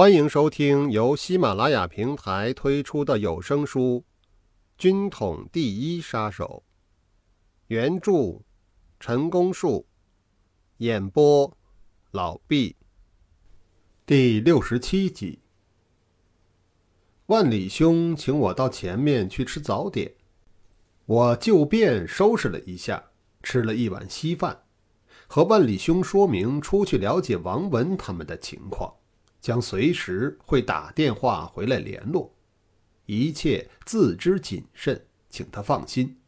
[0.00, 4.02] 欢迎收听由喜马拉雅平台推出的有声书
[4.78, 6.64] 《军统第一杀手》，
[7.66, 8.40] 原著
[8.98, 9.86] 陈功树，
[10.78, 11.54] 演播
[12.12, 12.74] 老毕。
[14.06, 15.40] 第六十七集，
[17.26, 20.10] 万里兄请我到前面去吃早点，
[21.04, 23.04] 我就便收拾了一下，
[23.42, 24.62] 吃了一碗稀饭，
[25.26, 28.90] 和万里兄说明出去了解王文他们的情况。
[29.40, 32.34] 将随时会打电话回来联络，
[33.06, 36.18] 一切自知谨慎，请他放心。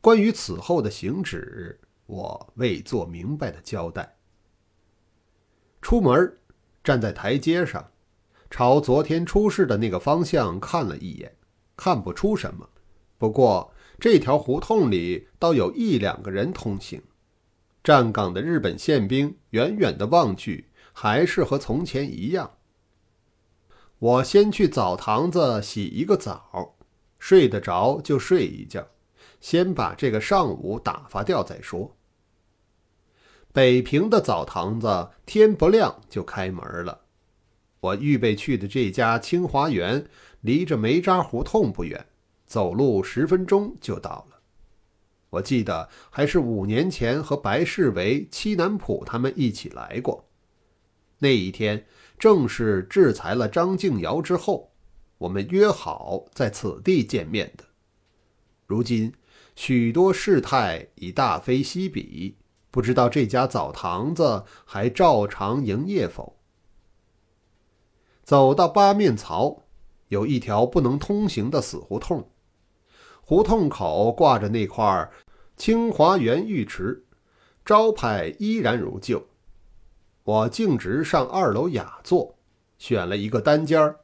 [0.00, 4.16] 关于此后的行止，我未做明白的交代。
[5.80, 6.38] 出门，
[6.84, 7.90] 站在台阶上，
[8.48, 11.34] 朝昨天出事的那个方向看了一眼，
[11.76, 12.68] 看不出什么。
[13.18, 17.02] 不过这条胡同里倒有一两个人通行。
[17.82, 20.68] 站岗的日本宪兵远远的望去。
[20.92, 22.58] 还是和从前一样。
[23.98, 26.74] 我先去澡堂子洗一个澡，
[27.18, 28.86] 睡得着就睡一觉，
[29.40, 31.96] 先把这个上午打发掉再说。
[33.52, 37.02] 北平的澡堂子天不亮就开门了。
[37.80, 40.06] 我预备去的这家清华园
[40.40, 42.06] 离着梅渣胡同不远，
[42.46, 44.38] 走路十分钟就到了。
[45.30, 50.28] 我记得还是五年前和白世维、戚南浦他们一起来过。
[51.22, 51.86] 那一天
[52.18, 54.72] 正是制裁了张敬尧之后，
[55.18, 57.62] 我们约好在此地见面的。
[58.66, 59.14] 如今
[59.54, 62.38] 许多事态已大非昔比，
[62.72, 66.40] 不知道这家澡堂子还照常营业否？
[68.24, 69.62] 走到八面槽，
[70.08, 72.32] 有一条不能通行的死胡同，
[73.20, 75.08] 胡同口挂着那块
[75.56, 77.04] “清华园浴池”
[77.64, 79.24] 招牌，依然如旧。
[80.24, 82.36] 我径直上二楼雅座，
[82.78, 84.00] 选了一个单间儿，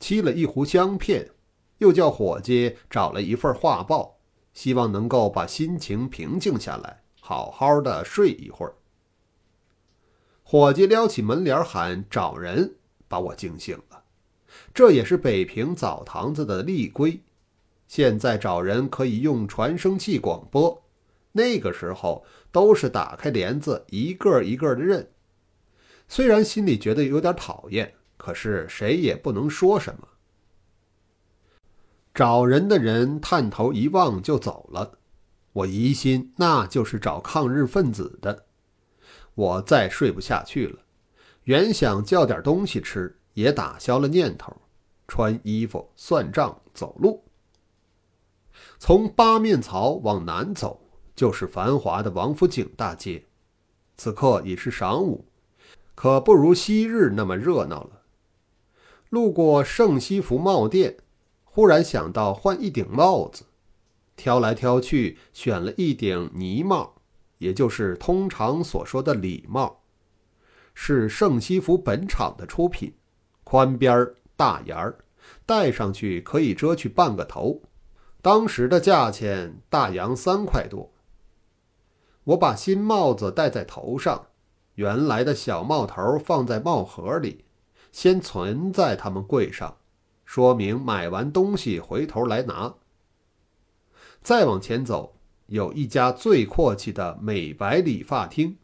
[0.00, 1.30] 沏了一壶香片，
[1.78, 4.16] 又叫伙计找了一份画报，
[4.54, 8.74] 希望能够把心情平静下来，好好的睡一会儿。
[10.42, 12.76] 伙计撩起门帘喊：“找人！”
[13.06, 14.02] 把我惊醒了。
[14.72, 17.20] 这也是北平澡堂子的例规，
[17.88, 20.82] 现在找人可以用传声器广播，
[21.32, 25.11] 那个时候都是打开帘子，一个一个的认。
[26.12, 30.06] 虽然心里觉得有点讨厌，可是谁也不能说什么。
[32.12, 34.98] 找人的人探头一望就走了，
[35.54, 38.44] 我疑心那就是找抗日分子的。
[39.34, 40.80] 我再睡不下去了，
[41.44, 44.54] 原想叫点东西吃，也打消了念头。
[45.08, 47.24] 穿衣服、算账、走路。
[48.78, 50.78] 从八面槽往南走，
[51.16, 53.24] 就是繁华的王府井大街。
[53.96, 55.24] 此刻已是晌午。
[55.94, 58.02] 可不如昔日那么热闹了。
[59.10, 60.96] 路过圣西服帽店，
[61.44, 63.44] 忽然想到换一顶帽子，
[64.16, 66.94] 挑来挑去，选了一顶呢帽，
[67.38, 69.82] 也就是通常所说的礼帽，
[70.74, 72.94] 是圣西服本厂的出品，
[73.44, 74.98] 宽边儿大檐儿，
[75.44, 77.60] 戴上去可以遮去半个头。
[78.22, 80.90] 当时的价钱大洋三块多。
[82.24, 84.28] 我把新帽子戴在头上。
[84.76, 87.44] 原来的小帽头放在帽盒里，
[87.92, 89.76] 先存在他们柜上，
[90.24, 92.74] 说明买完东西回头来拿。
[94.22, 95.16] 再往前走，
[95.46, 98.56] 有一家最阔气的美白理发厅，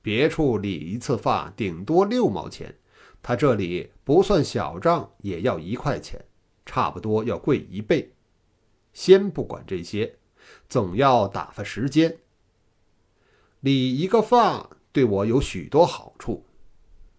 [0.00, 2.76] 别处理一次发顶多六毛钱，
[3.22, 6.24] 他这里不算小账也要一块钱，
[6.64, 8.12] 差不多要贵一倍。
[8.92, 10.16] 先不管这些，
[10.68, 12.18] 总要打发时间，
[13.60, 14.70] 理一个发。
[14.92, 16.44] 对我有许多好处。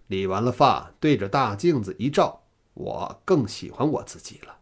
[0.07, 2.41] 理完了发，对着大镜子一照，
[2.73, 4.57] 我更喜欢我自己了。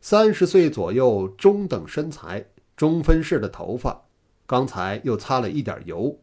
[0.00, 4.04] 三十岁左右，中等身材，中分式的头发，
[4.46, 6.18] 刚才又擦了一点油，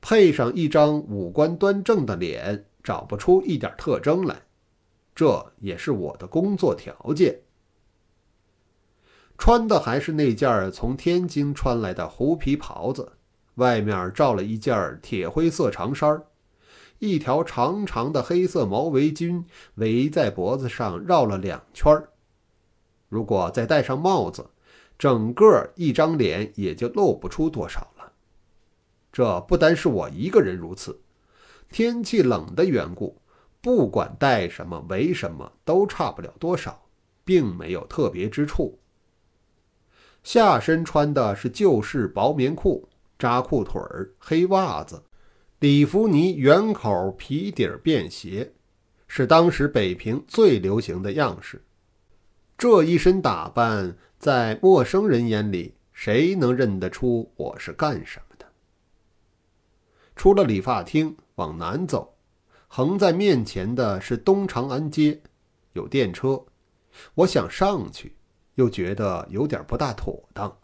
[0.00, 4.42] 配上一张五官端正的脸，找不出一点特征来。
[5.14, 7.42] 这也是我的工作条件。
[9.36, 13.17] 穿的还是那件从天津穿来的狐皮袍子。
[13.58, 16.22] 外面罩了一件铁灰色长衫
[17.00, 19.44] 一条长长的黑色毛围巾
[19.74, 21.92] 围在脖子上绕了两圈
[23.08, 24.50] 如果再戴上帽子，
[24.98, 28.12] 整个一张脸也就露不出多少了。
[29.12, 31.00] 这不单是我一个人如此，
[31.70, 33.20] 天气冷的缘故，
[33.60, 36.82] 不管戴什么围什么都差不了多少，
[37.24, 38.78] 并没有特别之处。
[40.22, 42.88] 下身穿的是旧式薄棉裤。
[43.18, 45.02] 扎裤腿儿，黑袜子，
[45.58, 48.52] 里弗尼圆口皮底便鞋，
[49.08, 51.64] 是当时北平最流行的样式。
[52.56, 58.46] 这一身打扮，在陌生人眼里，谁能认得出我是干什么的？
[60.14, 62.16] 出了理发厅，往南走，
[62.66, 65.20] 横在面前的是东长安街，
[65.72, 66.44] 有电车。
[67.14, 68.16] 我想上去，
[68.54, 70.56] 又觉得有点不大妥当，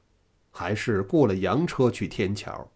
[0.57, 2.71] 还是雇了洋车去天桥。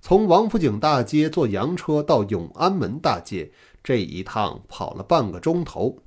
[0.00, 3.50] 从王府井大街坐洋车到永安门大街，
[3.82, 5.98] 这一趟跑了半个钟头，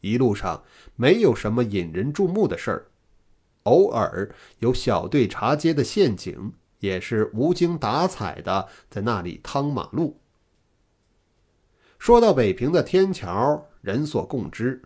[0.00, 0.62] 一路上
[0.94, 2.86] 没有什么引人注目的事儿，
[3.64, 10.20] 偶尔有小队查街的陷阱，也是无精打采的在那里趟马路。
[11.98, 14.80] 说到北平的天桥，人所共知，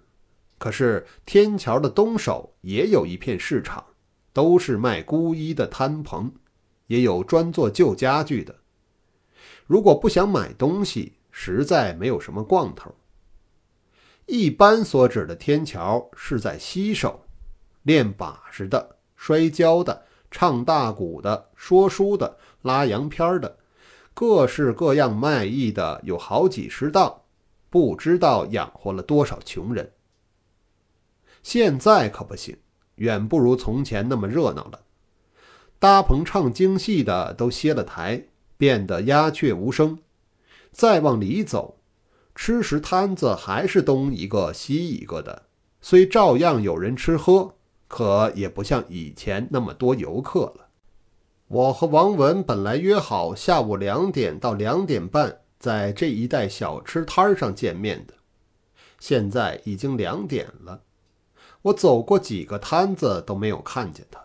[0.57, 3.85] 可是天桥的东首也有一片市场，
[4.33, 6.33] 都是卖孤衣的摊棚。
[6.89, 8.55] 也有专做旧家具的。
[9.67, 12.95] 如果不想买东西，实在没有什么逛头。
[14.27, 17.25] 一般所指的天桥是在西首，
[17.85, 23.57] 练把式的、摔跤的、唱大鼓的、说书的、拉洋片的，
[24.13, 27.23] 各式各样卖艺的有好几十档，
[27.71, 29.91] 不知道养活了多少穷人。
[31.43, 32.59] 现在可不行，
[33.03, 34.83] 远不如从前那么热闹了。
[35.81, 38.27] 搭棚唱京戏的都歇了台，
[38.57, 39.99] 变得鸦雀无声。
[40.71, 41.81] 再往里走，
[42.37, 45.43] 吃食摊子还是东一个西一个的，
[45.81, 47.57] 虽照样有人吃喝，
[47.89, 50.69] 可也不像以前那么多游客了。
[51.49, 58.15] 我和王文本来约好下午两点到两点半在这一带小吃摊上见面的，
[59.01, 60.83] 现在已经两点了，
[61.63, 64.21] 我走过几个摊子都没有看见他。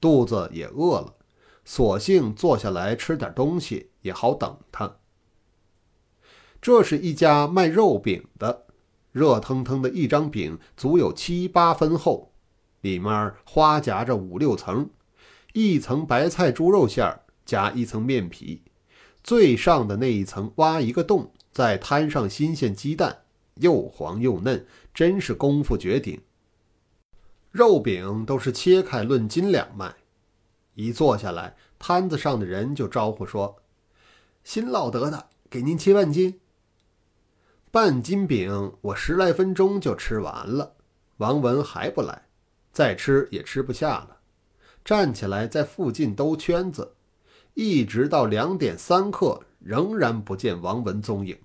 [0.00, 1.14] 肚子也饿了，
[1.64, 4.96] 索性坐下来吃点东西，也好等他。
[6.62, 8.66] 这是一家卖肉饼的，
[9.12, 12.32] 热腾腾的一张饼足有七八分厚，
[12.80, 14.88] 里面花夹着五六层，
[15.52, 18.62] 一层白菜猪肉馅儿，夹一层面皮，
[19.22, 23.20] 最上的那一层挖一个洞，再摊上新鲜鸡蛋，
[23.56, 26.20] 又黄又嫩，真是功夫绝顶。
[27.50, 29.96] 肉饼都是切开论斤两卖，
[30.74, 33.56] 一坐下来，摊子上的人就招呼说
[34.44, 36.38] ：“新烙得的，给您切半斤。”
[37.72, 40.76] 半斤饼我十来分钟就吃完了，
[41.16, 42.28] 王文还不来，
[42.70, 44.18] 再吃也吃不下了，
[44.84, 46.94] 站起来在附近兜圈子，
[47.54, 51.36] 一直到两点三刻，仍然不见王文踪影。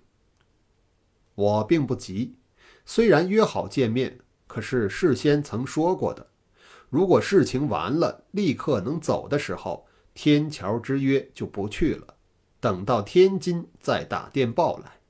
[1.33, 2.37] 我并不急，
[2.85, 4.19] 虽然约好见面。
[4.55, 6.25] 可是事先曾说过的，
[6.89, 12.15] 如果事情完了立刻能走的时候，天桥之约就不去了，
[12.61, 15.01] 等到天津再打电报来。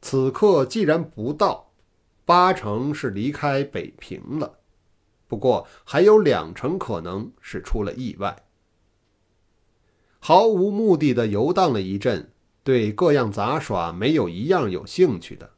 [0.00, 1.70] 此刻既然不到，
[2.24, 4.60] 八成是离开北平了，
[5.28, 8.46] 不过还有两成可能是出了意外。
[10.18, 12.32] 毫无目的的游荡了一阵，
[12.62, 15.50] 对各样杂耍没有一样有兴趣的。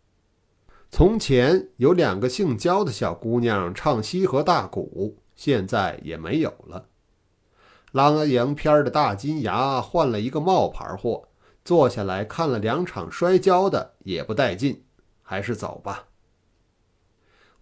[0.91, 6.89] 从前有两个姓焦的小姑娘唱西河大鼓，现在也没有了。
[7.93, 11.29] 拉洋片的大金牙换了一个冒牌货，
[11.65, 14.85] 坐下来看了两场摔跤的也不带劲，
[15.23, 16.09] 还是走吧。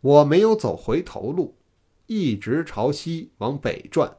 [0.00, 1.56] 我没有走回头路，
[2.06, 4.16] 一直朝西往北转，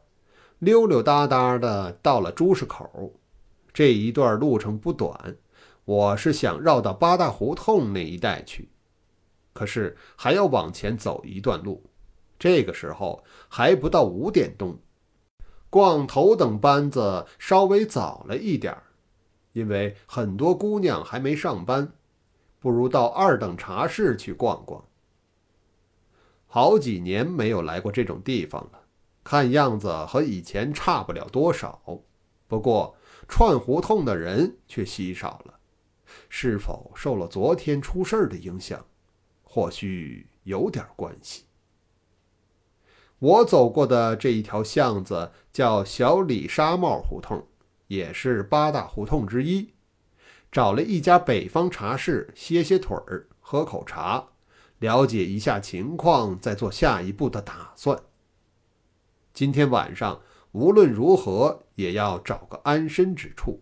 [0.60, 3.14] 溜溜达达的到了朱市口。
[3.74, 5.38] 这一段路程不短，
[5.86, 8.70] 我是想绕到八大胡同那一带去。
[9.56, 11.82] 可是还要往前走一段路，
[12.38, 14.78] 这个时候还不到五点钟，
[15.70, 18.84] 逛头等班子稍微早了一点儿，
[19.54, 21.94] 因为很多姑娘还没上班，
[22.60, 24.84] 不如到二等茶室去逛逛。
[26.48, 28.82] 好几年没有来过这种地方了，
[29.24, 31.82] 看样子和以前差不了多少，
[32.48, 32.94] 不过
[33.30, 35.54] 串胡同的人却稀少了，
[36.28, 38.86] 是否受了昨天出事儿的影响？
[39.56, 41.46] 或许有点关系。
[43.20, 47.48] 我走过的这一条巷子叫小李纱帽胡同，
[47.88, 49.70] 也是八大胡同之一。
[50.52, 54.28] 找了一家北方茶室歇歇腿儿，喝口茶，
[54.80, 57.98] 了解一下情况，再做下一步的打算。
[59.34, 60.22] 今天晚上
[60.52, 63.62] 无论如何也要找个安身之处。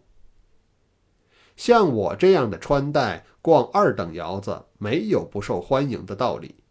[1.56, 3.26] 像我这样的穿戴。
[3.44, 6.64] 逛二等窑子没有不受欢迎的道理。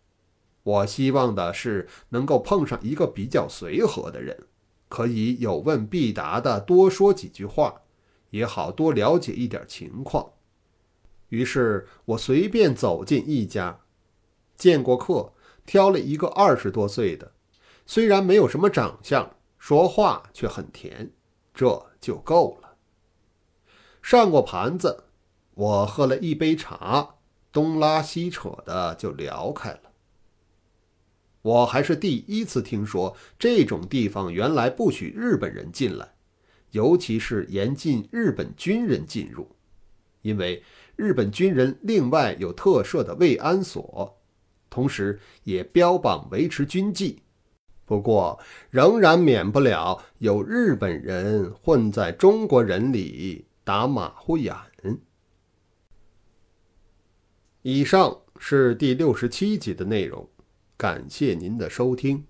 [0.63, 4.47] 我希望的是能够碰上一个比较随和的人，
[4.89, 7.83] 可以有问必答的多说几句话，
[8.31, 10.33] 也好多了解一点情况。
[11.29, 13.81] 于是我随便走进一家，
[14.57, 15.35] 见过客，
[15.67, 17.33] 挑了一个二十多岁的，
[17.85, 21.13] 虽然没有什么长相，说话却很甜，
[21.53, 22.72] 这就够了。
[24.03, 25.05] 上过盘子，
[25.55, 27.15] 我喝了一杯茶，
[27.51, 29.81] 东拉西扯的就聊开了。
[31.41, 36.15] 我还是第一次听说这种地方原来不许日本人进来，
[36.73, 39.57] 尤其是严禁日本军人进入，
[40.21, 40.63] 因为。
[40.95, 44.21] 日本军人另外有特设的慰安所，
[44.69, 47.23] 同时也标榜维持军纪。
[47.87, 54.55] 不过，仍然免不了有日本人混在中国人里打马虎眼。
[57.63, 60.29] 以上是第六十七集的内容，
[60.77, 62.27] 感谢您的收听。